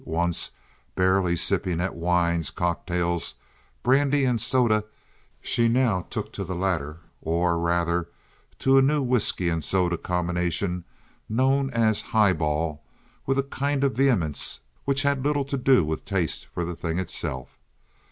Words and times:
Once 0.03 0.49
barely 0.95 1.35
sipping 1.35 1.79
at 1.79 1.93
wines, 1.93 2.49
cocktails, 2.49 3.35
brandy 3.83 4.25
and 4.25 4.41
soda, 4.41 4.83
she 5.41 5.67
now 5.67 6.07
took 6.09 6.33
to 6.33 6.43
the 6.43 6.55
latter, 6.55 7.01
or, 7.21 7.59
rather, 7.59 8.09
to 8.57 8.79
a 8.79 8.81
new 8.81 9.03
whisky 9.03 9.47
and 9.47 9.63
soda 9.63 9.99
combination 9.99 10.83
known 11.29 11.69
as 11.69 12.01
"highball" 12.01 12.81
with 13.27 13.37
a 13.37 13.43
kind 13.43 13.83
of 13.83 13.93
vehemence 13.93 14.61
which 14.85 15.03
had 15.03 15.23
little 15.23 15.45
to 15.45 15.55
do 15.55 15.85
with 15.85 16.01
a 16.01 16.05
taste 16.05 16.47
for 16.47 16.65
the 16.65 16.75
thing 16.75 16.97
itself. 16.97 17.59